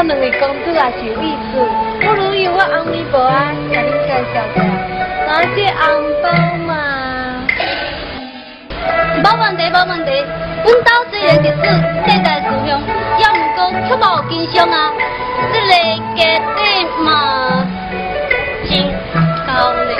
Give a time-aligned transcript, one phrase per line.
[0.00, 1.60] 我看两位公主也是有意思，
[2.00, 4.64] 不如由我红衣婆啊，给你介绍下。
[5.26, 5.84] 那这红
[6.22, 6.32] 包
[6.66, 7.44] 嘛，
[9.22, 10.24] 没问题，没问题。
[10.64, 11.68] 阮家虽然是住
[12.08, 12.80] 世在故乡，
[13.18, 14.90] 也唔过却无经商啊。
[15.52, 15.68] 这个
[16.16, 16.18] 家
[16.56, 16.58] 底
[17.04, 17.06] 嘛，
[18.70, 18.72] 真
[19.46, 19.52] 高
[19.84, 19.92] 嘞。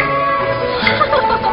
[0.81, 1.45] 哈哈哈哈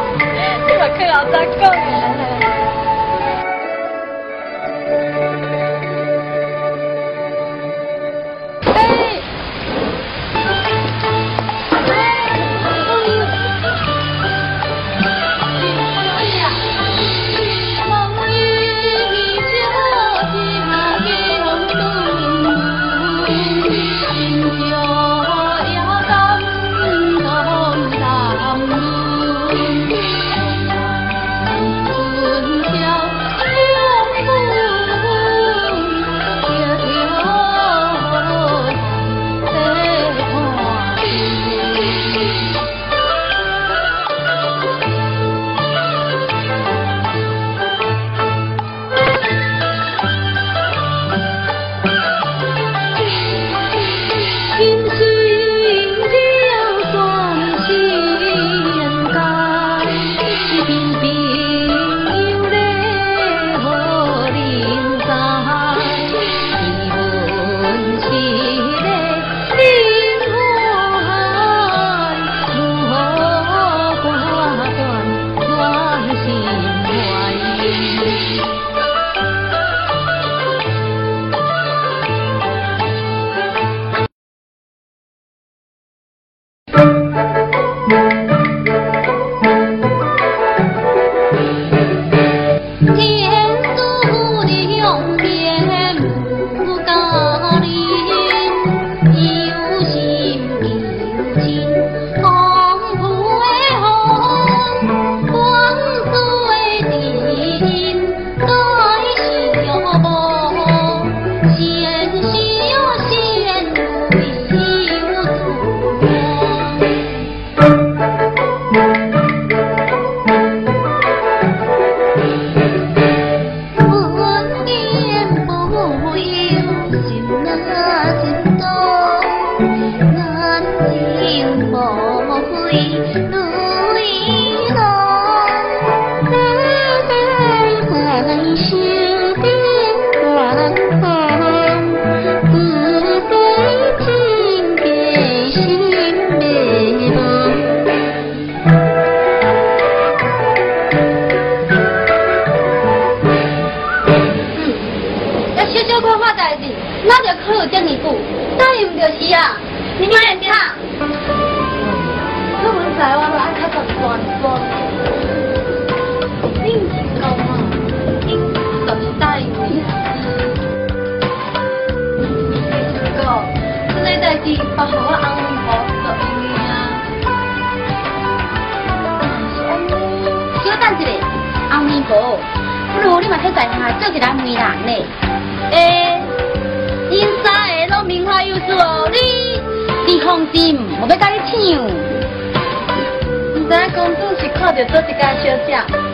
[190.08, 191.60] 你放心我会跟你抢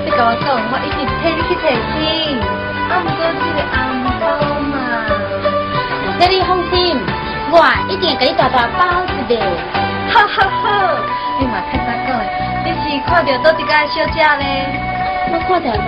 [0.04, 1.64] 你跟我说我一定替你去提
[1.94, 1.96] 亲。
[2.90, 3.78] 啊，毋过这个红
[4.18, 4.22] 包
[4.72, 4.74] 嘛，
[6.18, 6.74] 叫你放心，
[7.52, 7.54] 我
[7.88, 9.32] 一定甲你大大包一个。
[10.10, 10.66] 哈哈哈，
[11.38, 12.10] 你嘛太早讲
[12.64, 13.86] 你是看着倒一家。
[13.86, 14.44] 小姐咧，
[15.32, 15.86] 我看到讲，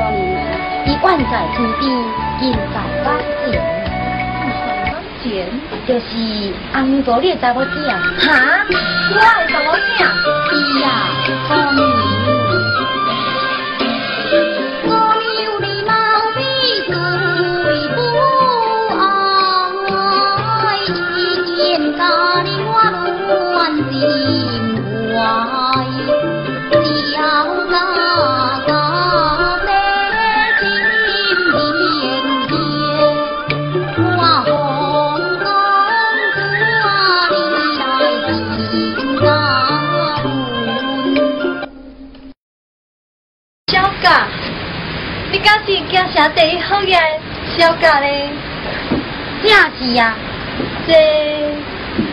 [0.87, 1.83] 伊万在天边，
[2.41, 2.43] 近
[2.73, 3.09] 在眼
[3.45, 3.47] 前。
[4.43, 4.49] 眼
[5.23, 5.25] 前
[5.87, 6.07] 就是
[6.73, 7.67] 红哥你查某囝。
[7.87, 8.29] 哈？
[9.11, 10.01] 我的查某囝？
[10.49, 10.53] 是
[10.85, 10.87] 啊，
[11.49, 11.57] 公
[46.69, 46.99] 好嘅
[47.57, 48.29] 小家咧。
[49.45, 50.17] 正是啊，
[50.85, 50.93] 这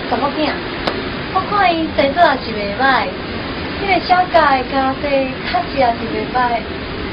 [0.07, 0.51] 什么囝？
[1.33, 3.07] 我看伊生做也是袂歹，
[3.81, 5.09] 迄个小家的家世
[5.49, 6.61] 确实也是袂歹。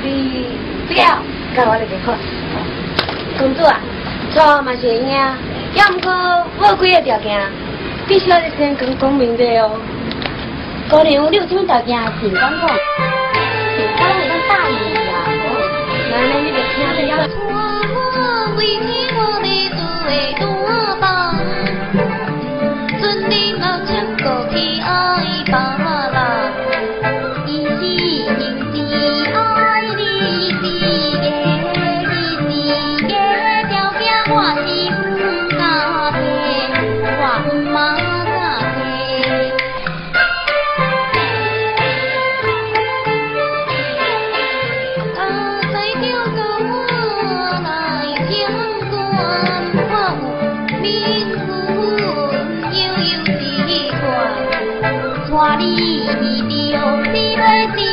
[0.03, 0.49] 你
[0.87, 1.17] 不要，
[1.57, 2.15] 甲我来个看。
[3.39, 3.81] 公主啊，
[4.35, 5.17] 错嘛是会赢，
[5.75, 6.13] 要毋过
[6.59, 7.41] 我有几个条件，
[8.07, 9.81] 必须要先讲讲明白哦。
[10.91, 12.80] 姑娘，你有啥物条件请讲讲。
[17.01, 17.70] 我要脱。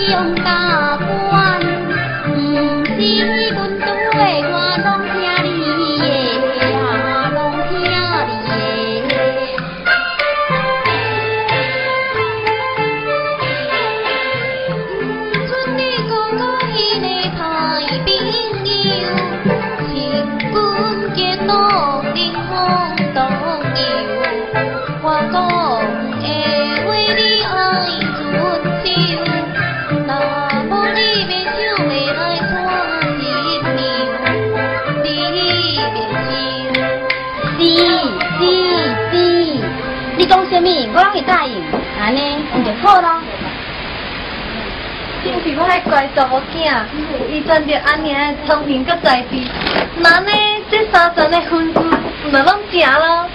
[0.08, 0.14] 你
[2.56, 3.47] 就听
[40.64, 40.94] 着要。
[40.94, 41.62] 我拢会答应，
[42.00, 43.22] 安尼咁就好咯。
[45.24, 46.74] 真是我迄乖查某囝，
[47.30, 49.36] 伊赚着安尼的聪明佮才智，
[49.98, 50.32] 那呢
[50.72, 51.80] 这三层的婚事，
[52.32, 53.26] 咪拢成咯。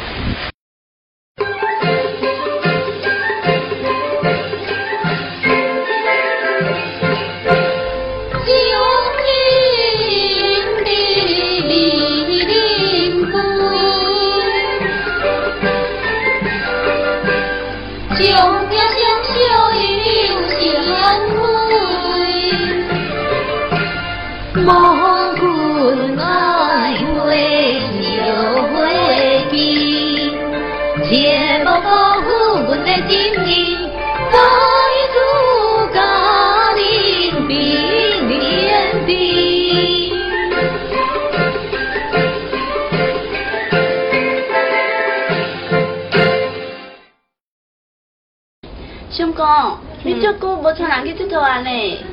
[50.05, 52.05] 你这久无请人去佚佗安尼？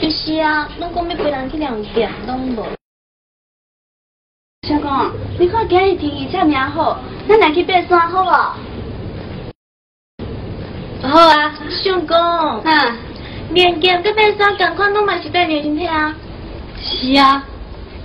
[0.00, 2.66] 就是啊，拢讲要陪人去量店，拢无。
[4.66, 4.90] 相公，
[5.38, 6.98] 你看今日天气这么好，
[7.28, 8.30] 咱来去爬山好无？
[11.06, 12.16] 好啊，相公。
[12.64, 12.98] 嗯。
[13.54, 16.12] 练剑跟爬山同款，拢嘛是锻炼身体啊。
[16.80, 17.44] 是啊。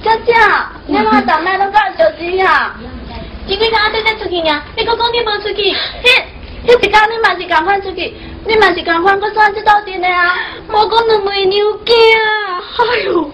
[0.03, 0.33] 姐姐，
[0.86, 2.79] 你妈当麦拢搞小心啊！
[3.47, 6.27] 今几天对在出去呢，你讲讲你无出去，嘿。
[6.67, 8.13] 迄一天你嘛是赶快出去，
[8.48, 10.34] 你嘛是赶快搁选这道阵的啊！
[10.70, 11.94] 无讲两妹娘惊，
[12.77, 13.30] 哎呦！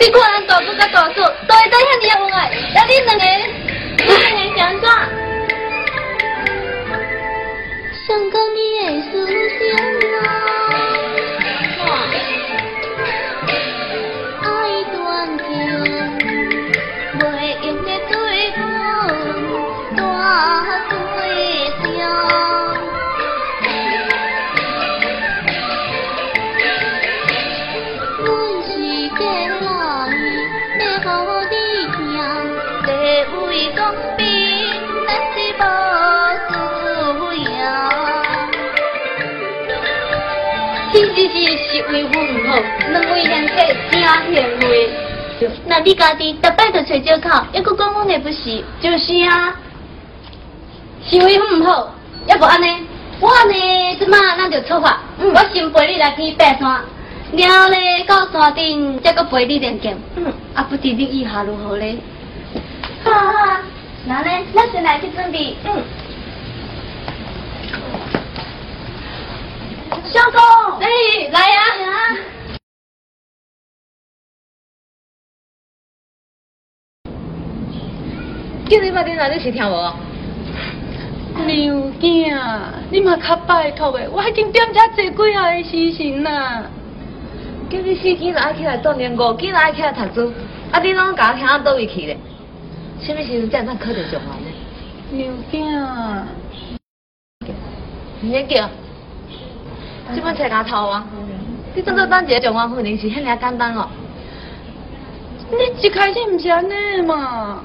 [0.00, 3.24] 你看人大哥甲大叔，都会在遐尔恩爱，要恁两个，
[3.98, 4.20] 恁两
[4.50, 4.84] 个想怎？
[8.04, 9.12] 想讲你的思
[9.60, 9.62] 想
[10.18, 10.41] 啊，
[41.92, 42.58] 是是为阮唔好，
[42.90, 43.52] 两位贤妻
[43.90, 44.00] 听
[44.32, 44.66] 贤话。
[45.66, 48.64] 那你家己逐摆就找借口，还佫讲阮的不是？
[48.80, 49.54] 就是啊，
[51.04, 51.94] 是为阮唔好，
[52.26, 52.66] 要不安尼，
[53.20, 54.98] 我呢即马咱就出发。
[55.18, 56.80] 我先陪你来去爬山，
[57.32, 59.98] 然后呢到山顶再佫陪你练剑。
[60.16, 61.98] 嗯，啊不知你意下如何呢？
[63.04, 63.60] 好啊好啊，
[64.06, 65.54] 那呢，咱先来去准备。
[65.64, 65.82] 嗯。
[70.10, 70.40] 小公，
[70.80, 70.88] 哎，
[71.30, 71.60] 来呀！
[78.68, 79.94] 叫你把电话你是听无？
[81.46, 86.64] 娘囝，你嘛较拜托的，我已经点遮坐几下的时辰啦。
[87.70, 90.32] 叫你四点就爱起来锻炼，五点就爱起来读书，
[90.72, 92.18] 啊，你拢甲我听到倒位去咧？
[93.00, 94.50] 什么时阵才能考到状元呢？
[95.10, 96.24] 牛囝，
[98.22, 98.68] 唔免叫，
[100.14, 101.06] 这本册牙头啊！
[101.74, 103.88] 你当做当一个状元夫人是遐尔简单哦。
[105.50, 107.60] 你一开始唔是安尼嘛？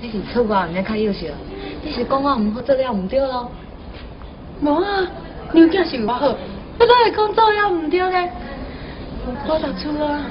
[0.00, 1.26] 你是错啊，毋免较幼小，
[1.82, 3.50] 你是讲我唔好做了唔对咯。
[4.60, 5.06] 无啊，
[5.52, 6.34] 牛囝是唔好，
[6.76, 8.32] 不过会讲做了唔对咧。
[9.46, 10.22] 我读书啊。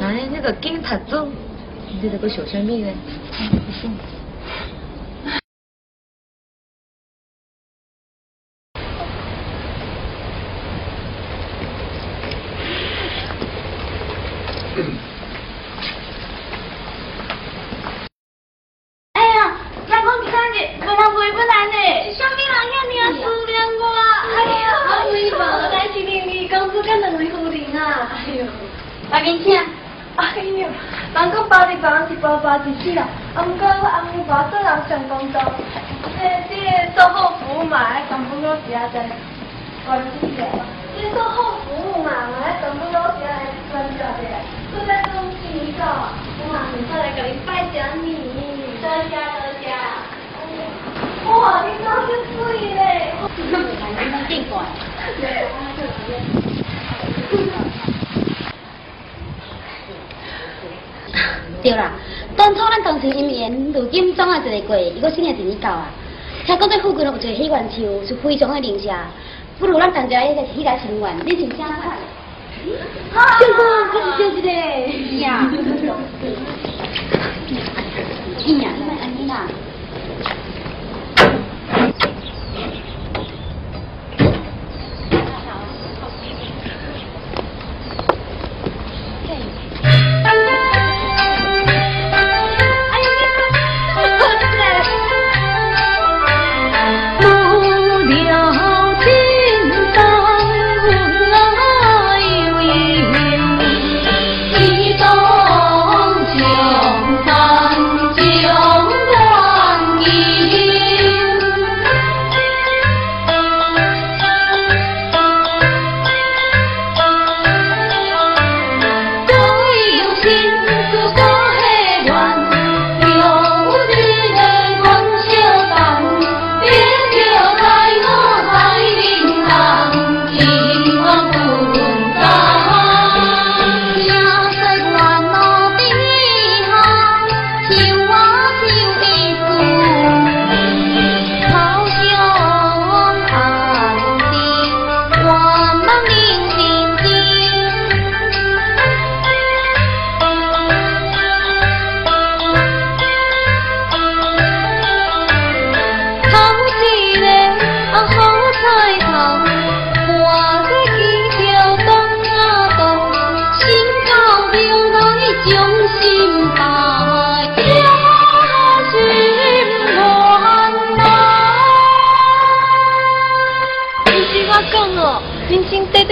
[0.00, 1.28] 那你那个紧读书，
[2.00, 2.92] 你这个小什么呢？
[19.14, 19.56] 哎呀，
[19.88, 21.74] 阳光你看见，我们回不来呢。
[22.14, 24.00] 小明啊，看你啊，思念我啊。
[24.36, 26.48] 哎呀，阿妹嘛，来是你
[26.98, 28.10] 两位夫人啊。
[28.14, 28.44] 哎呦，
[29.10, 29.58] 来面请。
[30.16, 30.68] 哎呦，人
[31.14, 34.02] 讲包你包是包包一世啦，啊，不过我阿
[34.50, 35.40] 做人上公道，
[36.02, 36.52] 这这
[36.94, 39.06] 售后服务嘛，爱全部都是啊在
[39.86, 40.42] 关注的。
[40.96, 42.10] 这售后服务嘛，
[42.42, 44.02] 爱全部都是来关注的。
[44.70, 48.06] 都在恭喜你个，我嘛很快来给你拜奖你，
[48.82, 49.64] 多谢多谢。
[51.30, 52.36] 哇，你长得水
[52.74, 52.78] 嘞！
[54.28, 54.52] 见过。
[61.62, 61.92] 对啦，
[62.36, 65.90] 当初咱同情姻缘，如今总也一个过，伊个新的一年到啊。
[66.46, 69.06] 听讲这附近有一个喜愿树，是非常的灵下，
[69.58, 71.96] 不如咱大家一个起来心愿，你请啥款？
[73.38, 75.18] 见过，可是就是嘞。
[75.18, 75.50] 呀。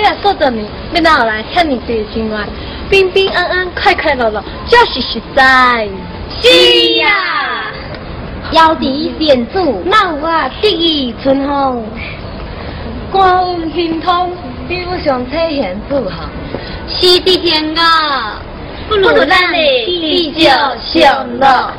[0.03, 2.47] 人生短短啊，数十年，要哪有来遐尼多情爱？
[2.91, 5.89] 平平安安，快快乐乐，就是实在。
[6.41, 7.09] 是呀，
[8.53, 11.85] 腰敌险阻，万我得意春风，
[13.11, 14.33] 官运亨通，
[14.69, 16.29] 比不上彩贤富豪。
[16.89, 18.41] 是的，天啊，
[18.89, 19.53] 不如咱的
[19.87, 20.51] 地久
[20.81, 21.73] 享乐。